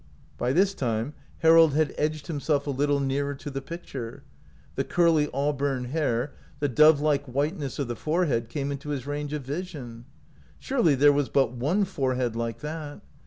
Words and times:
By 0.35 0.51
this 0.51 0.73
time 0.73 1.13
Harold 1.41 1.75
had 1.75 1.93
edged 1.95 2.25
himself 2.25 2.65
a 2.65 2.71
little 2.71 2.99
nearer 2.99 3.35
to 3.35 3.51
the 3.51 3.61
picture; 3.61 4.23
the 4.73 4.83
curly 4.83 5.29
auburn 5.31 5.83
hair, 5.85 6.33
the 6.59 6.67
dove 6.67 6.99
like 7.01 7.27
whiteness 7.27 7.77
of 7.77 7.87
the 7.87 7.95
fore 7.95 8.25
head, 8.25 8.49
came 8.49 8.71
into 8.71 8.89
his 8.89 9.05
range 9.05 9.31
of 9.31 9.43
vision. 9.43 10.05
Surely 10.57 10.95
there 10.95 11.13
was 11.13 11.29
but 11.29 11.51
one 11.51 11.85
forehead 11.85 12.35
like 12.35 12.61
that 12.61 13.01